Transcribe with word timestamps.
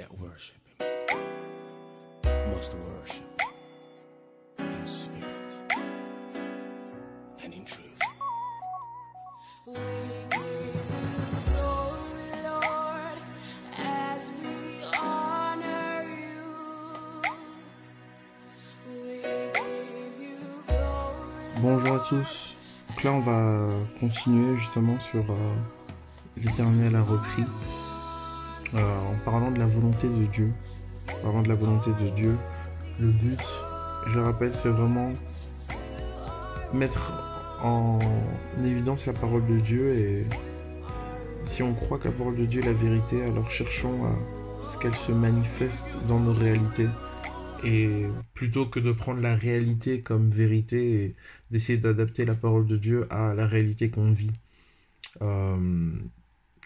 that 0.00 0.18
worship 0.18 0.56
worship 2.50 3.22
in 4.58 4.86
spirit 4.86 5.52
and 7.42 7.52
in 7.52 7.64
truth. 7.66 8.00
Bonjour 21.62 21.94
à 21.94 21.98
tous. 22.08 22.54
Donc 22.88 23.02
là, 23.04 23.12
on 23.12 23.20
va 23.20 23.68
continuer 24.00 24.56
justement 24.56 24.98
sur 25.00 25.30
euh, 25.30 25.54
l'Éternel 26.38 26.96
a 26.96 27.02
repris 27.02 27.44
en 28.74 29.14
parlant 29.24 29.50
de 29.50 29.58
la 29.58 29.66
volonté 29.66 30.08
de 30.08 30.26
Dieu. 30.26 30.52
Parlant 31.22 31.42
de 31.42 31.48
la 31.48 31.54
volonté 31.54 31.90
de 32.00 32.08
Dieu, 32.10 32.36
le 33.00 33.08
but, 33.08 33.42
je 34.06 34.14
le 34.14 34.22
rappelle, 34.22 34.54
c'est 34.54 34.68
vraiment 34.68 35.12
mettre 36.72 37.12
en 37.62 37.98
évidence 38.64 39.06
la 39.06 39.12
parole 39.12 39.46
de 39.46 39.58
Dieu 39.58 39.94
et 39.94 40.26
si 41.42 41.62
on 41.62 41.74
croit 41.74 41.98
que 41.98 42.08
la 42.08 42.14
parole 42.14 42.36
de 42.36 42.46
Dieu 42.46 42.62
est 42.62 42.66
la 42.66 42.72
vérité, 42.72 43.22
alors 43.22 43.50
cherchons 43.50 44.04
à 44.04 44.14
ce 44.62 44.78
qu'elle 44.78 44.94
se 44.94 45.12
manifeste 45.12 45.96
dans 46.06 46.20
nos 46.20 46.34
réalités. 46.34 46.88
Et 47.64 48.06
plutôt 48.34 48.66
que 48.66 48.80
de 48.80 48.92
prendre 48.92 49.20
la 49.20 49.34
réalité 49.34 50.00
comme 50.00 50.30
vérité 50.30 51.04
et 51.04 51.14
d'essayer 51.50 51.78
d'adapter 51.78 52.24
la 52.24 52.34
parole 52.34 52.66
de 52.66 52.76
Dieu 52.76 53.06
à 53.10 53.34
la 53.34 53.46
réalité 53.46 53.90
qu'on 53.90 54.12
vit. 54.12 54.32
Euh, 55.20 55.90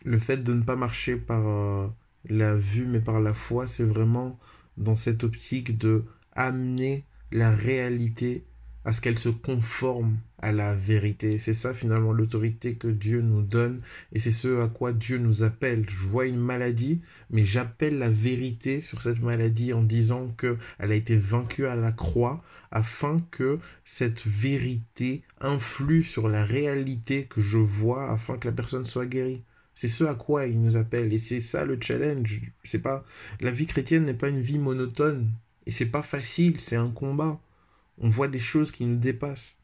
le 0.05 0.19
fait 0.19 0.37
de 0.37 0.53
ne 0.53 0.63
pas 0.63 0.77
marcher 0.77 1.17
par 1.17 1.43
euh, 1.47 1.89
la 2.29 2.55
vue 2.55 2.87
mais 2.87 3.01
par 3.01 3.21
la 3.21 3.35
foi, 3.35 3.67
c'est 3.67 3.85
vraiment 3.85 4.39
dans 4.77 4.95
cette 4.95 5.25
optique 5.25 5.79
de 5.79 6.05
amener 6.33 7.05
la 7.31 7.55
réalité 7.55 8.45
à 8.85 8.93
ce 8.93 9.01
qu'elle 9.01 9.19
se 9.19 9.31
conforme 9.31 10.19
à 10.39 10.53
la 10.53 10.75
vérité. 10.75 11.39
C'est 11.39 11.55
ça 11.55 11.73
finalement 11.73 12.13
l'autorité 12.13 12.75
que 12.75 12.89
Dieu 12.89 13.23
nous 13.23 13.41
donne 13.41 13.81
et 14.13 14.19
c'est 14.19 14.31
ce 14.31 14.61
à 14.61 14.69
quoi 14.69 14.93
Dieu 14.93 15.17
nous 15.17 15.43
appelle. 15.43 15.87
Je 15.89 15.97
vois 15.97 16.27
une 16.27 16.39
maladie, 16.39 17.01
mais 17.31 17.45
j'appelle 17.45 17.99
la 17.99 18.11
vérité 18.11 18.83
sur 18.83 19.01
cette 19.01 19.23
maladie 19.23 19.73
en 19.73 19.83
disant 19.83 20.35
que 20.37 20.59
elle 20.79 20.93
a 20.93 20.97
été 20.97 21.17
vaincue 21.17 21.67
à 21.67 21.77
la 21.77 21.93
croix 21.93 22.43
afin 22.71 23.23
que 23.31 23.59
cette 23.85 24.27
vérité 24.27 25.23
influe 25.41 26.03
sur 26.03 26.29
la 26.29 26.45
réalité 26.45 27.25
que 27.25 27.41
je 27.41 27.59
vois 27.59 28.11
afin 28.11 28.37
que 28.37 28.49
la 28.49 28.55
personne 28.55 28.85
soit 28.85 29.07
guérie. 29.07 29.43
C'est 29.75 29.89
ce 29.89 30.05
à 30.05 30.15
quoi 30.15 30.47
il 30.47 30.61
nous 30.61 30.77
appelle 30.77 31.13
et 31.13 31.19
c'est 31.19 31.41
ça 31.41 31.65
le 31.65 31.79
challenge. 31.81 32.41
C'est 32.63 32.83
pas 32.83 33.05
la 33.41 33.51
vie 33.51 33.67
chrétienne 33.67 34.05
n'est 34.05 34.15
pas 34.15 34.29
une 34.29 34.41
vie 34.41 34.59
monotone 34.59 35.31
et 35.67 35.71
c'est 35.71 35.87
pas 35.87 36.03
facile, 36.03 36.61
c'est 36.61 36.77
un 36.77 36.91
combat. 36.91 37.41
On 37.99 38.09
voit 38.09 38.29
des 38.29 38.41
choses 38.41 38.71
qui 38.71 38.85
nous 38.85 38.97
dépassent. 38.97 39.57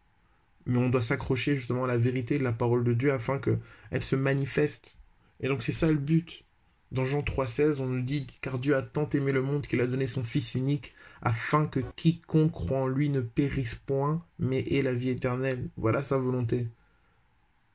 Mais 0.67 0.79
on 0.79 0.91
doit 0.91 1.03
s'accrocher 1.03 1.57
justement 1.57 1.85
à 1.85 1.89
la 1.89 1.99
vérité 1.99 2.39
de 2.39 2.45
la 2.45 2.53
parole 2.53 2.85
de 2.85 2.93
Dieu 2.93 3.13
afin 3.13 3.39
qu'elle 3.39 4.03
se 4.03 4.17
manifeste. 4.17 4.97
Et 5.41 5.49
donc 5.49 5.63
c'est 5.63 5.73
ça 5.73 5.89
le 5.89 5.99
but. 5.99 6.45
Dans 6.93 7.05
Jean 7.05 7.21
3,16, 7.21 7.81
on 7.81 7.87
nous 7.87 8.03
dit 8.03 8.27
Car 8.41 8.59
Dieu 8.59 8.75
a 8.75 8.83
tant 8.83 9.09
aimé 9.11 9.31
le 9.31 9.43
monde 9.43 9.67
qu'il 9.67 9.81
a 9.81 9.87
donné 9.87 10.09
son 10.09 10.25
Fils 10.25 10.55
unique, 10.55 10.93
afin 11.23 11.67
que 11.67 11.81
quiconque 11.95 12.51
croit 12.51 12.81
en 12.81 12.89
lui 12.89 13.11
ne 13.11 13.21
périsse 13.21 13.77
point, 13.77 14.25
mais 14.41 14.61
ait 14.61 14.83
la 14.83 14.93
vie 14.93 15.11
éternelle. 15.11 15.69
Voilà 15.77 16.03
sa 16.03 16.17
volonté. 16.17 16.67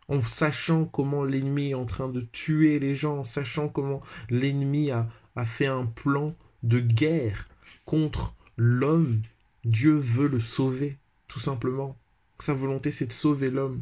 En 0.07 0.21
sachant 0.21 0.85
comment 0.85 1.23
l'ennemi 1.23 1.69
est 1.71 1.75
en 1.75 1.85
train 1.85 2.09
de 2.09 2.21
tuer 2.21 2.79
les 2.79 2.95
gens, 2.95 3.19
en 3.19 3.23
sachant 3.23 3.69
comment 3.69 4.01
l'ennemi 4.29 4.91
a, 4.91 5.07
fait 5.45 5.67
un 5.67 5.85
plan 5.85 6.35
de 6.63 6.79
guerre 6.79 7.49
contre 7.85 8.33
l'homme 8.57 9.21
Dieu 9.65 9.95
veut 9.95 10.27
le 10.27 10.39
sauver, 10.39 10.97
tout 11.27 11.39
simplement. 11.39 11.97
Sa 12.39 12.53
volonté, 12.53 12.91
c'est 12.91 13.07
de 13.07 13.13
sauver 13.13 13.49
l'homme. 13.49 13.81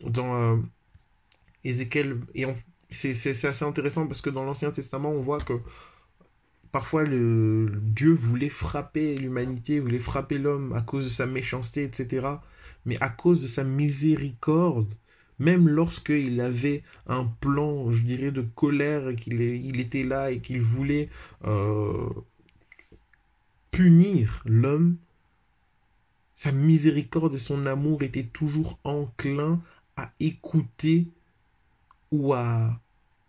Dans 0.00 0.34
euh, 0.34 0.56
c'est 2.90 3.46
assez 3.46 3.64
intéressant 3.64 4.06
parce 4.06 4.20
que 4.20 4.30
dans 4.30 4.44
l'Ancien 4.44 4.70
Testament, 4.70 5.10
on 5.10 5.22
voit 5.22 5.40
que 5.40 5.54
parfois 6.70 7.04
Dieu 7.04 8.12
voulait 8.12 8.50
frapper 8.50 9.16
l'humanité, 9.16 9.80
voulait 9.80 9.98
frapper 9.98 10.38
l'homme 10.38 10.72
à 10.74 10.82
cause 10.82 11.06
de 11.06 11.10
sa 11.10 11.26
méchanceté, 11.26 11.84
etc. 11.84 12.26
Mais 12.84 12.98
à 13.00 13.08
cause 13.08 13.42
de 13.42 13.48
sa 13.48 13.64
miséricorde, 13.64 14.92
même 15.40 15.68
lorsqu'il 15.68 16.40
avait 16.40 16.84
un 17.06 17.24
plan, 17.24 17.90
je 17.90 18.02
dirais, 18.02 18.30
de 18.30 18.42
colère 18.42 19.16
qu'il 19.16 19.40
il 19.40 19.80
était 19.80 20.04
là 20.04 20.30
et 20.30 20.38
qu'il 20.38 20.60
voulait 20.60 21.08
euh, 21.44 22.08
punir 23.70 24.42
l'homme, 24.44 24.96
sa 26.36 26.52
miséricorde 26.52 27.34
et 27.34 27.38
son 27.38 27.64
amour 27.64 28.02
étaient 28.02 28.22
toujours 28.24 28.78
enclins 28.84 29.60
à 29.96 30.12
écouter 30.20 31.06
ou 32.12 32.34
à 32.34 32.78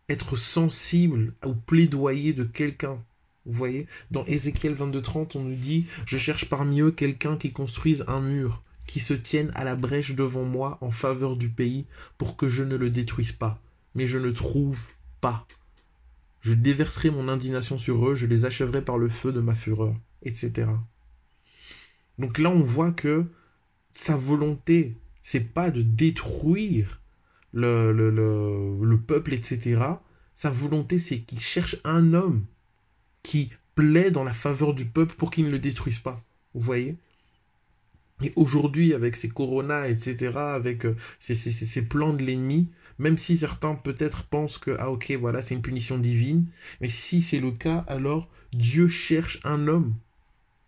être 0.09 0.35
sensible 0.35 1.33
au 1.45 1.53
plaidoyer 1.53 2.33
de 2.33 2.43
quelqu'un. 2.43 3.01
Vous 3.45 3.53
voyez, 3.53 3.87
dans 4.11 4.25
Ézéchiel 4.25 4.75
22.30, 4.75 5.31
on 5.35 5.43
nous 5.43 5.55
dit 5.55 5.87
Je 6.05 6.17
cherche 6.17 6.49
parmi 6.49 6.81
eux 6.81 6.91
quelqu'un 6.91 7.37
qui 7.37 7.51
construise 7.51 8.03
un 8.07 8.21
mur, 8.21 8.61
qui 8.91 8.99
se 8.99 9.13
tienne 9.13 9.51
à 9.55 9.63
la 9.63 9.77
brèche 9.77 10.15
devant 10.15 10.43
moi 10.43 10.77
en 10.81 10.91
faveur 10.91 11.37
du 11.37 11.47
pays, 11.47 11.85
pour 12.17 12.35
que 12.35 12.49
je 12.49 12.61
ne 12.61 12.75
le 12.75 12.89
détruise 12.89 13.31
pas. 13.31 13.57
Mais 13.95 14.05
je 14.05 14.17
ne 14.17 14.31
trouve 14.31 14.89
pas. 15.21 15.47
Je 16.41 16.53
déverserai 16.53 17.09
mon 17.09 17.29
indignation 17.29 17.77
sur 17.77 18.09
eux, 18.09 18.15
je 18.15 18.25
les 18.25 18.43
achèverai 18.43 18.83
par 18.83 18.97
le 18.97 19.07
feu 19.07 19.31
de 19.31 19.39
ma 19.39 19.55
fureur, 19.55 19.95
etc. 20.23 20.67
Donc 22.19 22.37
là, 22.37 22.49
on 22.49 22.63
voit 22.63 22.91
que 22.91 23.27
sa 23.93 24.17
volonté, 24.17 24.97
c'est 25.23 25.39
pas 25.39 25.71
de 25.71 25.83
détruire 25.83 26.99
le, 27.53 27.93
le, 27.93 28.09
le, 28.09 28.77
le 28.83 28.99
peuple, 28.99 29.33
etc. 29.33 29.81
Sa 30.33 30.51
volonté, 30.51 30.99
c'est 30.99 31.19
qu'il 31.21 31.39
cherche 31.39 31.77
un 31.85 32.13
homme 32.13 32.43
qui 33.23 33.53
plaît 33.73 34.11
dans 34.11 34.25
la 34.25 34.33
faveur 34.33 34.73
du 34.73 34.83
peuple 34.83 35.15
pour 35.15 35.31
qu'il 35.31 35.45
ne 35.45 35.51
le 35.51 35.59
détruise 35.59 35.99
pas. 35.99 36.21
Vous 36.53 36.59
voyez? 36.59 36.97
Et 38.23 38.33
aujourd'hui, 38.35 38.93
avec 38.93 39.15
ces 39.15 39.29
coronas, 39.29 39.87
etc., 39.87 40.37
avec 40.37 40.85
euh, 40.85 40.95
ces, 41.19 41.35
ces, 41.35 41.51
ces 41.51 41.81
plans 41.81 42.13
de 42.13 42.21
l'ennemi, 42.21 42.69
même 42.99 43.17
si 43.17 43.37
certains 43.37 43.75
peut-être 43.75 44.23
pensent 44.23 44.57
que, 44.57 44.75
ah 44.77 44.91
ok, 44.91 45.11
voilà, 45.19 45.41
c'est 45.41 45.55
une 45.55 45.61
punition 45.61 45.97
divine, 45.97 46.45
mais 46.81 46.87
si 46.87 47.21
c'est 47.21 47.39
le 47.39 47.51
cas, 47.51 47.83
alors 47.87 48.29
Dieu 48.53 48.87
cherche 48.87 49.39
un 49.43 49.67
homme 49.67 49.95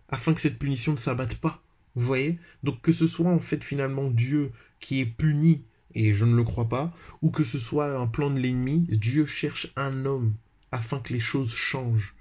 afin 0.09 0.33
que 0.33 0.41
cette 0.41 0.57
punition 0.59 0.93
ne 0.93 0.97
s'abatte 0.97 1.35
pas. 1.35 1.61
Vous 1.95 2.05
voyez? 2.05 2.39
Donc 2.63 2.81
que 2.81 2.91
ce 2.91 3.07
soit 3.07 3.29
en 3.29 3.39
fait 3.39 3.63
finalement 3.63 4.09
Dieu 4.09 4.51
qui 4.79 4.99
est 4.99 5.05
puni, 5.05 5.61
et 5.95 6.13
je 6.13 6.25
ne 6.25 6.35
le 6.35 6.43
crois 6.43 6.69
pas, 6.69 6.91
ou 7.21 7.29
que 7.29 7.43
ce 7.43 7.59
soit 7.59 7.95
un 7.97 8.07
plan 8.07 8.31
de 8.31 8.39
l'ennemi, 8.39 8.87
Dieu 8.89 9.25
cherche 9.25 9.71
un 9.75 10.05
homme 10.05 10.33
afin 10.71 10.99
que 10.99 11.13
les 11.13 11.19
choses 11.19 11.53
changent. 11.53 12.15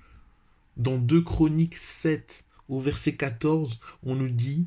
Dans 0.76 0.98
2 0.98 1.22
Chroniques 1.22 1.76
7, 1.76 2.44
au 2.69 2.81
verset 2.81 3.15
14, 3.15 3.81
on 4.04 4.15
nous 4.15 4.28
dit 4.28 4.66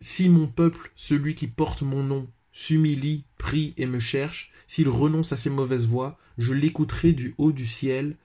Si 0.00 0.28
mon 0.28 0.46
peuple, 0.46 0.90
celui 0.96 1.34
qui 1.34 1.46
porte 1.46 1.82
mon 1.82 2.02
nom, 2.02 2.28
s'humilie, 2.52 3.24
prie 3.38 3.74
et 3.76 3.86
me 3.86 3.98
cherche, 3.98 4.52
s'il 4.66 4.88
renonce 4.88 5.32
à 5.32 5.36
ses 5.36 5.50
mauvaises 5.50 5.86
voies, 5.86 6.18
je 6.38 6.52
l'écouterai 6.52 7.12
du 7.12 7.34
haut 7.38 7.52
du 7.52 7.66
ciel, 7.66 8.16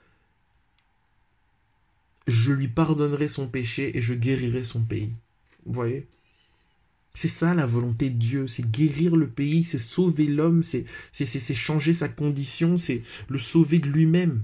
je 2.28 2.52
lui 2.52 2.68
pardonnerai 2.68 3.28
son 3.28 3.48
péché 3.48 3.98
et 3.98 4.02
je 4.02 4.14
guérirai 4.14 4.64
son 4.64 4.82
pays. 4.82 5.14
Vous 5.66 5.74
voyez? 5.74 6.08
C'est 7.16 7.28
ça 7.28 7.54
la 7.54 7.66
volonté 7.66 8.10
de 8.10 8.18
Dieu, 8.18 8.48
c'est 8.48 8.70
guérir 8.70 9.16
le 9.16 9.28
pays, 9.28 9.64
c'est 9.64 9.80
sauver 9.80 10.28
l'homme, 10.28 10.64
c'est 10.64 10.86
changer 11.56 11.94
sa 11.94 12.08
condition, 12.08 12.78
c'est 12.78 13.04
le 13.28 13.40
sauver 13.40 13.80
de 13.80 13.90
lui-même. 13.90 14.44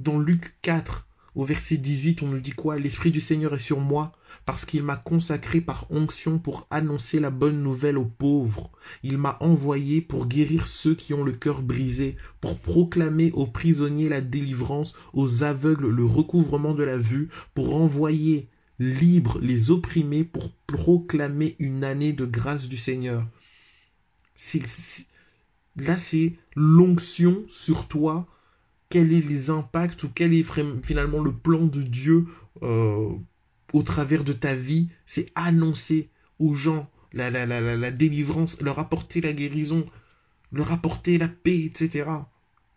Dans 0.00 0.18
Luc 0.18 0.54
4, 0.62 1.07
au 1.38 1.44
verset 1.44 1.76
18, 1.76 2.22
on 2.24 2.26
nous 2.26 2.40
dit 2.40 2.50
quoi? 2.50 2.80
L'Esprit 2.80 3.12
du 3.12 3.20
Seigneur 3.20 3.54
est 3.54 3.60
sur 3.60 3.78
moi, 3.78 4.10
parce 4.44 4.64
qu'il 4.64 4.82
m'a 4.82 4.96
consacré 4.96 5.60
par 5.60 5.86
onction 5.88 6.40
pour 6.40 6.66
annoncer 6.68 7.20
la 7.20 7.30
bonne 7.30 7.62
nouvelle 7.62 7.96
aux 7.96 8.06
pauvres. 8.06 8.72
Il 9.04 9.18
m'a 9.18 9.36
envoyé 9.38 10.00
pour 10.00 10.26
guérir 10.26 10.66
ceux 10.66 10.96
qui 10.96 11.14
ont 11.14 11.22
le 11.22 11.30
cœur 11.30 11.62
brisé, 11.62 12.16
pour 12.40 12.58
proclamer 12.58 13.30
aux 13.34 13.46
prisonniers 13.46 14.08
la 14.08 14.20
délivrance, 14.20 14.94
aux 15.12 15.44
aveugles 15.44 15.90
le 15.90 16.04
recouvrement 16.04 16.74
de 16.74 16.82
la 16.82 16.96
vue, 16.96 17.28
pour 17.54 17.76
envoyer 17.76 18.48
libres 18.80 19.38
les 19.40 19.70
opprimés, 19.70 20.24
pour 20.24 20.50
proclamer 20.66 21.54
une 21.60 21.84
année 21.84 22.12
de 22.12 22.24
grâce 22.24 22.66
du 22.66 22.76
Seigneur. 22.76 23.24
là, 25.76 25.98
c'est 25.98 26.36
l'onction 26.56 27.44
sur 27.46 27.86
toi. 27.86 28.26
Quels 28.90 29.22
sont 29.22 29.28
les 29.28 29.50
impacts 29.50 30.02
ou 30.04 30.08
quel 30.08 30.32
est 30.34 30.46
finalement 30.82 31.20
le 31.20 31.32
plan 31.32 31.66
de 31.66 31.82
Dieu 31.82 32.26
euh, 32.62 33.10
au 33.72 33.82
travers 33.82 34.24
de 34.24 34.32
ta 34.32 34.54
vie, 34.54 34.88
c'est 35.04 35.30
annoncer 35.34 36.08
aux 36.38 36.54
gens 36.54 36.90
la, 37.12 37.30
la, 37.30 37.90
délivrance, 37.90 38.60
leur 38.60 38.78
apporter 38.78 39.20
la 39.20 39.32
guérison, 39.32 39.86
leur 40.52 40.72
apporter 40.72 41.18
la 41.18 41.28
paix, 41.28 41.64
etc. 41.64 42.10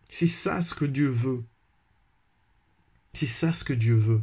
C'est 0.09 0.27
ça 0.27 0.61
ce 0.61 0.73
que 0.73 0.85
Dieu 0.85 1.09
veut. 1.09 1.43
C'est 3.13 3.27
ça 3.27 3.53
ce 3.53 3.63
que 3.63 3.73
Dieu 3.73 3.95
veut. 3.95 4.21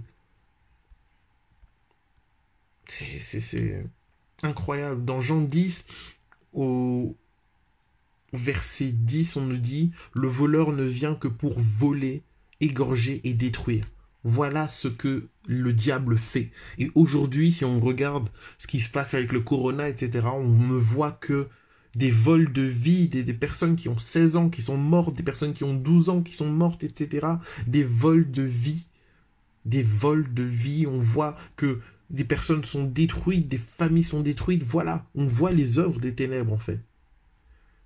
C'est 2.89 3.85
incroyable. 4.43 5.05
Dans 5.05 5.21
Jean 5.21 5.41
10, 5.41 5.85
au 6.55 7.17
verset 8.33 8.93
10, 8.93 9.37
on 9.37 9.47
nous 9.47 9.57
dit, 9.57 9.93
le 10.15 10.29
voleur 10.29 10.73
ne 10.73 10.85
vient 10.85 11.15
que 11.15 11.29
pour 11.29 11.59
voler, 11.59 12.23
égorger 12.61 13.21
et 13.25 13.35
détruire. 13.35 13.85
Voilà 14.25 14.69
ce 14.69 14.89
que 14.89 15.29
le 15.47 15.73
diable 15.73 16.19
fait. 16.19 16.51
Et 16.79 16.91
aujourd'hui, 16.95 17.53
si 17.53 17.65
on 17.65 17.81
regarde 17.81 18.29
ce 18.59 18.67
qui 18.67 18.81
se 18.81 18.89
passe 18.89 19.15
avec 19.15 19.33
le 19.33 19.41
corona, 19.41 19.89
etc., 19.89 20.27
on 20.33 20.49
ne 20.49 20.75
voit 20.75 21.13
que 21.13 21.49
des 21.95 22.11
vols 22.11 22.53
de 22.53 22.63
vie, 22.63 23.09
des, 23.09 23.23
des, 23.23 23.33
personnes 23.33 23.77
qui 23.77 23.89
ont 23.89 23.99
16 23.99 24.37
ans 24.37 24.51
qui 24.51 24.61
sont 24.61 24.77
mortes, 24.77 25.15
des 25.15 25.23
personnes 25.23 25.55
qui 25.55 25.65
ont 25.65 25.75
12 25.75 26.11
ans 26.11 26.23
qui 26.23 26.35
sont 26.35 26.51
mortes, 26.51 26.85
etc. 26.85 27.27
Des 27.67 27.85
vols 27.85 28.31
de 28.31 28.43
vie. 28.43 28.87
Des 29.65 29.83
vols 29.83 30.33
de 30.35 30.43
vie. 30.43 30.87
On 30.87 31.01
voit 31.01 31.37
que 31.57 31.81
des 32.11 32.25
personnes 32.25 32.65
sont 32.65 32.85
détruites, 32.85 33.49
des 33.49 33.59
familles 33.59 34.05
sont 34.05 34.21
détruites. 34.21 34.63
Voilà, 34.63 35.07
on 35.15 35.27
voit 35.27 35.53
les 35.53 35.79
œuvres 35.79 36.01
des 36.01 36.15
ténèbres 36.15 36.53
en 36.53 36.59
fait. 36.59 36.81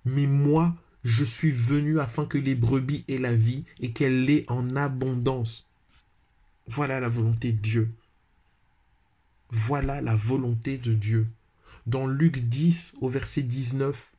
Mais 0.05 0.27
moi, 0.27 0.75
je 1.03 1.23
suis 1.23 1.51
venu 1.51 1.99
afin 1.99 2.25
que 2.25 2.37
les 2.37 2.55
brebis 2.55 3.05
aient 3.07 3.17
la 3.17 3.35
vie 3.35 3.65
et 3.79 3.91
qu'elle 3.91 4.23
l'ait 4.23 4.49
en 4.49 4.75
abondance. 4.75 5.67
Voilà 6.67 6.99
la 6.99 7.09
volonté 7.09 7.51
de 7.51 7.61
Dieu. 7.61 7.91
Voilà 9.49 10.01
la 10.01 10.15
volonté 10.15 10.77
de 10.77 10.93
Dieu. 10.93 11.27
Dans 11.85 12.07
Luc 12.07 12.39
10 12.39 12.95
au 13.01 13.09
verset 13.09 13.43
19, 13.43 14.11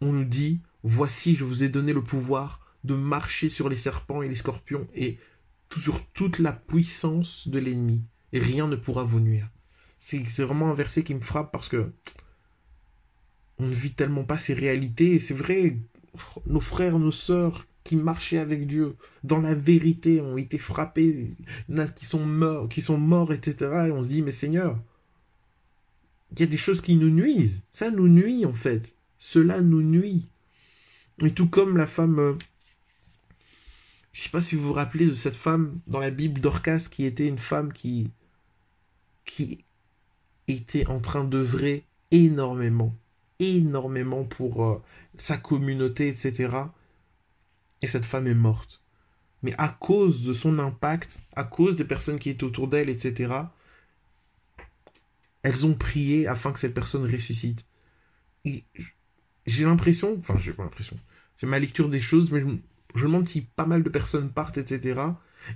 on 0.00 0.12
nous 0.12 0.24
dit, 0.24 0.60
Voici, 0.82 1.34
je 1.34 1.44
vous 1.44 1.62
ai 1.62 1.68
donné 1.68 1.92
le 1.92 2.02
pouvoir 2.02 2.60
de 2.84 2.94
marcher 2.94 3.48
sur 3.48 3.68
les 3.68 3.76
serpents 3.76 4.22
et 4.22 4.28
les 4.28 4.36
scorpions 4.36 4.88
et 4.94 5.18
sur 5.78 6.04
toute 6.12 6.38
la 6.38 6.52
puissance 6.52 7.46
de 7.48 7.58
l'ennemi, 7.58 8.02
et 8.32 8.38
rien 8.38 8.66
ne 8.66 8.76
pourra 8.76 9.04
vous 9.04 9.20
nuire. 9.20 9.48
C'est 9.98 10.24
vraiment 10.42 10.70
un 10.70 10.74
verset 10.74 11.04
qui 11.04 11.14
me 11.14 11.20
frappe 11.20 11.52
parce 11.52 11.68
que 11.68 11.92
on 13.60 13.66
ne 13.66 13.74
vit 13.74 13.92
tellement 13.92 14.24
pas 14.24 14.38
ces 14.38 14.54
réalités, 14.54 15.18
c'est 15.18 15.34
vrai, 15.34 15.76
nos 16.46 16.60
frères, 16.60 16.98
nos 16.98 17.12
sœurs 17.12 17.66
qui 17.84 17.96
marchaient 17.96 18.38
avec 18.38 18.66
Dieu 18.66 18.96
dans 19.22 19.40
la 19.40 19.54
vérité 19.54 20.20
ont 20.20 20.38
été 20.38 20.58
frappés, 20.58 21.30
qui 21.96 22.06
sont 22.06 22.24
morts, 22.24 22.68
qui 22.68 22.80
sont 22.80 22.98
morts, 22.98 23.32
etc. 23.32 23.86
Et 23.88 23.90
on 23.90 24.02
se 24.02 24.08
dit, 24.08 24.22
mais 24.22 24.32
Seigneur, 24.32 24.78
il 26.32 26.40
y 26.40 26.42
a 26.42 26.46
des 26.46 26.56
choses 26.56 26.80
qui 26.80 26.96
nous 26.96 27.10
nuisent. 27.10 27.64
Ça 27.70 27.90
nous 27.90 28.08
nuit 28.08 28.46
en 28.46 28.54
fait. 28.54 28.94
Cela 29.18 29.60
nous 29.60 29.82
nuit. 29.82 30.30
Et 31.22 31.32
tout 31.32 31.48
comme 31.48 31.76
la 31.76 31.86
femme, 31.86 32.18
euh, 32.18 32.34
je 34.12 34.20
ne 34.20 34.22
sais 34.22 34.30
pas 34.30 34.40
si 34.40 34.54
vous 34.54 34.68
vous 34.68 34.72
rappelez 34.72 35.06
de 35.06 35.14
cette 35.14 35.34
femme 35.34 35.80
dans 35.86 36.00
la 36.00 36.10
Bible 36.10 36.40
Dorcas 36.40 36.88
qui 36.90 37.04
était 37.04 37.26
une 37.26 37.38
femme 37.38 37.72
qui 37.72 38.10
qui 39.26 39.64
était 40.48 40.86
en 40.88 40.98
train 40.98 41.24
d'œuvrer 41.24 41.84
énormément, 42.10 42.96
énormément 43.40 44.24
pour 44.24 44.64
euh, 44.64 44.82
sa 45.18 45.36
communauté, 45.36 46.08
etc. 46.08 46.50
Et 47.82 47.88
cette 47.88 48.04
femme 48.04 48.26
est 48.26 48.34
morte. 48.34 48.80
Mais 49.42 49.54
à 49.58 49.68
cause 49.68 50.24
de 50.24 50.32
son 50.32 50.58
impact, 50.58 51.20
à 51.34 51.44
cause 51.44 51.76
des 51.76 51.84
personnes 51.84 52.18
qui 52.18 52.30
étaient 52.30 52.44
autour 52.44 52.68
d'elle, 52.68 52.90
etc., 52.90 53.32
elles 55.42 55.66
ont 55.66 55.74
prié 55.74 56.26
afin 56.26 56.52
que 56.52 56.58
cette 56.58 56.74
personne 56.74 57.10
ressuscite. 57.10 57.64
Et 58.44 58.64
j'ai 59.46 59.64
l'impression, 59.64 60.16
enfin 60.18 60.38
j'ai 60.38 60.52
pas 60.52 60.62
l'impression, 60.62 60.98
c'est 61.34 61.46
ma 61.46 61.58
lecture 61.58 61.88
des 61.88 62.00
choses, 62.00 62.30
mais 62.30 62.40
je, 62.40 62.46
je 62.94 63.00
me 63.00 63.08
demande 63.08 63.28
si 63.28 63.40
pas 63.40 63.64
mal 63.64 63.82
de 63.82 63.88
personnes 63.88 64.30
partent, 64.30 64.58
etc. 64.58 65.00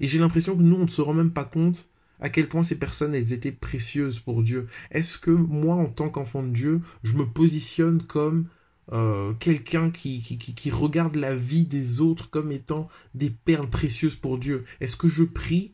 Et 0.00 0.08
j'ai 0.08 0.18
l'impression 0.18 0.56
que 0.56 0.62
nous, 0.62 0.76
on 0.76 0.84
ne 0.84 0.88
se 0.88 1.02
rend 1.02 1.12
même 1.12 1.32
pas 1.32 1.44
compte 1.44 1.88
à 2.20 2.28
quel 2.30 2.48
point 2.48 2.62
ces 2.62 2.78
personnes, 2.78 3.14
elles 3.14 3.32
étaient 3.32 3.52
précieuses 3.52 4.20
pour 4.20 4.42
Dieu. 4.42 4.68
Est-ce 4.90 5.18
que 5.18 5.30
moi, 5.30 5.74
en 5.74 5.86
tant 5.86 6.08
qu'enfant 6.08 6.42
de 6.42 6.50
Dieu, 6.50 6.80
je 7.02 7.14
me 7.14 7.26
positionne 7.26 8.02
comme 8.02 8.46
euh, 8.92 9.32
quelqu'un 9.34 9.90
qui, 9.90 10.22
regarde 10.70 11.16
la 11.16 11.34
vie 11.34 11.64
des 11.64 12.00
autres 12.00 12.30
comme 12.30 12.52
étant 12.52 12.88
des 13.14 13.30
perles 13.30 13.68
précieuses 13.68 14.16
pour 14.16 14.38
Dieu? 14.38 14.64
Est-ce 14.80 14.96
que 14.96 15.08
je 15.08 15.24
prie 15.24 15.72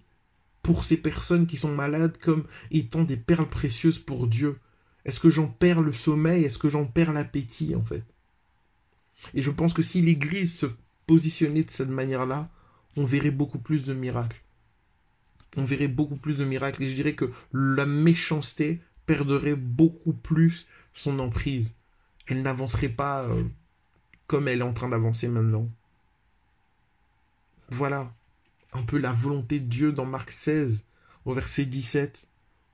pour 0.62 0.84
ces 0.84 0.96
personnes 0.96 1.46
qui 1.46 1.56
sont 1.56 1.74
malades 1.74 2.18
comme 2.18 2.44
étant 2.70 3.04
des 3.04 3.16
perles 3.16 3.48
précieuses 3.48 3.98
pour 3.98 4.26
Dieu? 4.26 4.58
Est-ce 5.04 5.20
que 5.20 5.30
j'en 5.30 5.46
perds 5.48 5.82
le 5.82 5.92
sommeil? 5.92 6.44
Est-ce 6.44 6.58
que 6.58 6.68
j'en 6.68 6.84
perds 6.84 7.12
l'appétit 7.12 7.74
en 7.74 7.84
fait? 7.84 8.04
Et 9.34 9.42
je 9.42 9.50
pense 9.50 9.74
que 9.74 9.82
si 9.82 10.00
l'Église 10.00 10.54
se 10.54 10.66
positionnait 11.06 11.64
de 11.64 11.70
cette 11.70 11.88
manière-là, 11.88 12.50
on 12.96 13.04
verrait 13.04 13.30
beaucoup 13.30 13.58
plus 13.58 13.84
de 13.84 13.94
miracles. 13.94 14.42
On 15.56 15.64
verrait 15.64 15.88
beaucoup 15.88 16.16
plus 16.16 16.38
de 16.38 16.44
miracles 16.44 16.82
et 16.82 16.88
je 16.88 16.94
dirais 16.94 17.14
que 17.14 17.30
la 17.52 17.86
méchanceté 17.86 18.80
perdrait 19.06 19.56
beaucoup 19.56 20.12
plus 20.12 20.66
son 20.94 21.18
emprise. 21.18 21.74
Elle 22.26 22.42
n'avancerait 22.42 22.88
pas 22.88 23.24
euh, 23.24 23.44
comme 24.26 24.46
elle 24.46 24.60
est 24.60 24.64
en 24.64 24.72
train 24.72 24.88
d'avancer 24.88 25.26
maintenant. 25.26 25.68
Voilà 27.70 28.12
un 28.72 28.82
peu 28.82 28.98
la 28.98 29.12
volonté 29.12 29.58
de 29.58 29.66
Dieu 29.66 29.92
dans 29.92 30.06
Marc 30.06 30.30
16 30.30 30.84
au 31.24 31.34
verset 31.34 31.64
17. 31.64 32.26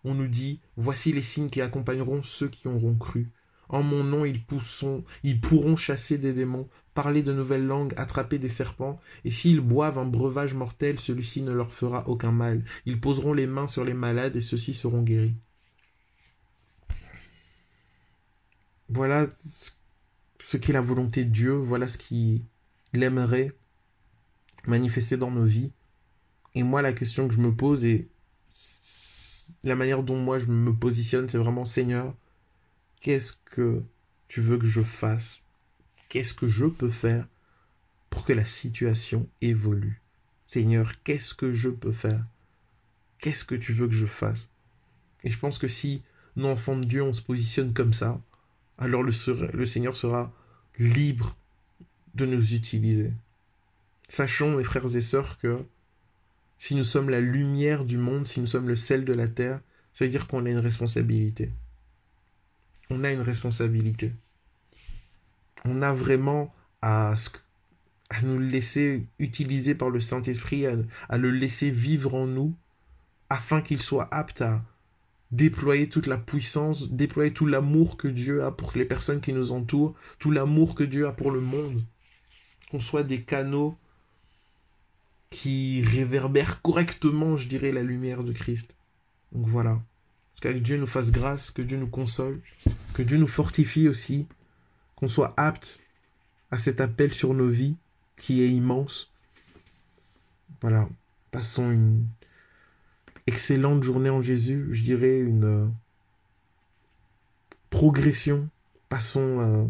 On 0.04 0.14
nous 0.14 0.28
dit, 0.28 0.60
voici 0.76 1.12
les 1.12 1.22
signes 1.22 1.50
qui 1.50 1.60
accompagneront 1.60 2.22
ceux 2.22 2.48
qui 2.48 2.68
auront 2.68 2.94
cru. 2.94 3.28
En 3.68 3.82
mon 3.82 4.04
nom, 4.04 4.24
ils, 4.24 5.40
pourront 5.40 5.76
chasser 5.76 6.18
des 6.18 6.32
démons, 6.32 6.68
parler 6.94 7.22
de 7.22 7.32
nouvelles 7.32 7.66
langues, 7.66 7.94
attraper 7.96 8.38
des 8.38 8.48
serpents, 8.48 9.00
et 9.24 9.30
s'ils 9.30 9.60
boivent 9.60 9.98
un 9.98 10.04
breuvage 10.04 10.54
mortel, 10.54 11.00
celui-ci 11.00 11.42
ne 11.42 11.52
leur 11.52 11.72
fera 11.72 12.08
aucun 12.08 12.32
mal. 12.32 12.64
Ils 12.84 13.00
poseront 13.00 13.32
les 13.32 13.46
mains 13.46 13.66
sur 13.66 13.84
les 13.84 13.94
malades, 13.94 14.36
et 14.36 14.40
ceux-ci 14.40 14.72
seront 14.72 15.02
guéris. 15.02 15.34
Voilà 18.88 19.26
ce 20.38 20.56
qu'est 20.56 20.72
la 20.72 20.80
volonté 20.80 21.24
de 21.24 21.30
Dieu, 21.30 21.52
voilà 21.52 21.88
ce 21.88 21.98
qu'il 21.98 22.42
aimerait 22.94 23.52
manifester 24.66 25.16
dans 25.16 25.30
nos 25.30 25.44
vies. 25.44 25.72
Et 26.54 26.62
moi, 26.62 26.82
la 26.82 26.92
question 26.92 27.26
que 27.26 27.34
je 27.34 27.40
me 27.40 27.54
pose 27.54 27.84
et 27.84 28.08
la 29.64 29.74
manière 29.74 30.02
dont 30.02 30.16
moi 30.16 30.38
je 30.38 30.46
me 30.46 30.72
positionne, 30.72 31.28
c'est 31.28 31.38
vraiment 31.38 31.64
Seigneur, 31.64 32.14
qu'est-ce 33.06 33.34
que 33.52 33.84
tu 34.26 34.40
veux 34.40 34.58
que 34.58 34.66
je 34.66 34.82
fasse? 34.82 35.40
Qu'est-ce 36.08 36.34
que 36.34 36.48
je 36.48 36.66
peux 36.66 36.90
faire 36.90 37.24
pour 38.10 38.24
que 38.24 38.32
la 38.32 38.44
situation 38.44 39.28
évolue? 39.40 40.02
Seigneur, 40.48 40.90
qu'est-ce 41.04 41.32
que 41.32 41.52
je 41.52 41.68
peux 41.68 41.92
faire? 41.92 42.24
Qu'est-ce 43.20 43.44
que 43.44 43.54
tu 43.54 43.72
veux 43.72 43.86
que 43.86 43.94
je 43.94 44.06
fasse? 44.06 44.48
Et 45.22 45.30
je 45.30 45.38
pense 45.38 45.60
que 45.60 45.68
si 45.68 46.02
nous, 46.34 46.46
enfants 46.46 46.76
de 46.76 46.84
Dieu, 46.84 47.00
on 47.00 47.12
se 47.12 47.22
positionne 47.22 47.74
comme 47.74 47.92
ça, 47.92 48.20
alors 48.76 49.04
le, 49.04 49.12
le 49.52 49.66
Seigneur 49.66 49.96
sera 49.96 50.32
libre 50.76 51.36
de 52.16 52.26
nous 52.26 52.54
utiliser. 52.54 53.12
Sachons, 54.08 54.56
mes 54.56 54.64
frères 54.64 54.96
et 54.96 55.00
sœurs, 55.00 55.38
que 55.38 55.64
si 56.58 56.74
nous 56.74 56.82
sommes 56.82 57.10
la 57.10 57.20
lumière 57.20 57.84
du 57.84 57.98
monde, 57.98 58.26
si 58.26 58.40
nous 58.40 58.48
sommes 58.48 58.66
le 58.66 58.74
sel 58.74 59.04
de 59.04 59.12
la 59.12 59.28
terre, 59.28 59.60
ça 59.92 60.06
veut 60.06 60.10
dire 60.10 60.26
qu'on 60.26 60.44
a 60.44 60.50
une 60.50 60.58
responsabilité. 60.58 61.52
On 62.90 63.04
a 63.04 63.12
une 63.12 63.20
responsabilité. 63.20 64.12
On 65.64 65.82
a 65.82 65.92
vraiment 65.92 66.54
à, 66.82 67.14
nous 68.22 68.38
laisser 68.38 69.06
utiliser 69.18 69.74
par 69.74 69.90
le 69.90 70.00
Saint-Esprit, 70.00 70.66
à, 70.66 70.76
à 71.08 71.18
le 71.18 71.30
laisser 71.30 71.70
vivre 71.70 72.14
en 72.14 72.26
nous, 72.26 72.54
afin 73.28 73.60
qu'il 73.60 73.82
soit 73.82 74.08
apte 74.14 74.42
à 74.42 74.62
déployer 75.32 75.88
toute 75.88 76.06
la 76.06 76.18
puissance, 76.18 76.88
déployer 76.90 77.32
tout 77.32 77.46
l'amour 77.46 77.96
que 77.96 78.08
Dieu 78.08 78.44
a 78.44 78.52
pour 78.52 78.72
les 78.76 78.84
personnes 78.84 79.20
qui 79.20 79.32
nous 79.32 79.52
entourent, 79.52 79.94
tout 80.18 80.30
l'amour 80.30 80.74
que 80.74 80.84
Dieu 80.84 81.06
a 81.06 81.12
pour 81.12 81.30
le 81.30 81.40
monde. 81.40 81.82
Qu'on 82.70 82.80
soit 82.80 83.02
des 83.02 83.22
canaux 83.22 83.76
qui 85.30 85.82
réverbèrent 85.82 86.62
correctement, 86.62 87.36
je 87.36 87.48
dirais, 87.48 87.72
la 87.72 87.82
lumière 87.82 88.24
de 88.24 88.32
Christ. 88.32 88.76
Donc 89.32 89.46
voilà. 89.46 89.80
Que 90.40 90.48
Dieu 90.48 90.76
nous 90.76 90.86
fasse 90.86 91.12
grâce, 91.12 91.50
que 91.50 91.62
Dieu 91.62 91.78
nous 91.78 91.88
console, 91.88 92.40
que 92.94 93.02
Dieu 93.02 93.16
nous 93.16 93.26
fortifie 93.26 93.88
aussi, 93.88 94.26
qu'on 94.94 95.08
soit 95.08 95.34
apte 95.36 95.80
à 96.50 96.58
cet 96.58 96.80
appel 96.80 97.12
sur 97.14 97.34
nos 97.34 97.48
vies 97.48 97.76
qui 98.16 98.42
est 98.42 98.50
immense. 98.50 99.10
Voilà. 100.60 100.88
Passons 101.30 101.70
une, 101.70 102.06
excellente 103.26 103.82
journée 103.82 104.10
en 104.10 104.22
Jésus, 104.22 104.68
je 104.72 104.82
dirais 104.82 105.18
une 105.18 105.44
euh, 105.44 105.66
progression. 107.70 108.48
Passons 108.88 109.40
euh, 109.40 109.64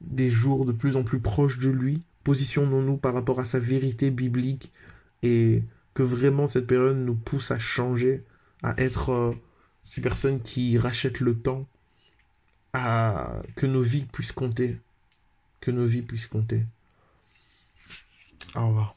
des 0.00 0.30
jours 0.30 0.64
de 0.64 0.72
plus 0.72 0.96
en 0.96 1.04
plus 1.04 1.20
proches 1.20 1.58
de 1.58 1.70
lui. 1.70 2.02
Positionnons-nous 2.24 2.96
par 2.96 3.14
rapport 3.14 3.40
à 3.40 3.44
sa 3.44 3.58
vérité 3.58 4.10
biblique 4.10 4.72
et 5.22 5.62
que 5.94 6.02
vraiment 6.02 6.46
cette 6.46 6.66
période 6.66 6.96
nous 6.96 7.14
pousse 7.14 7.50
à 7.50 7.58
changer, 7.58 8.24
à 8.62 8.74
être 8.80 9.10
euh, 9.10 9.32
ces 9.90 10.00
personnes 10.00 10.40
qui 10.40 10.78
rachètent 10.78 11.20
le 11.20 11.38
temps, 11.38 11.66
à 12.72 13.42
que 13.56 13.66
nos 13.66 13.82
vies 13.82 14.04
puissent 14.04 14.32
compter, 14.32 14.78
que 15.60 15.72
nos 15.72 15.84
vies 15.84 16.02
puissent 16.02 16.28
compter. 16.28 16.64
Au 18.54 18.68
revoir. 18.68 18.96